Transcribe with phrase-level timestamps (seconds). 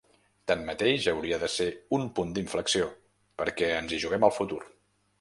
[0.51, 1.69] Tanmateix, hauria de ser
[1.99, 2.91] un punt d’inflexió
[3.43, 4.65] perquè ens hi juguem el futur.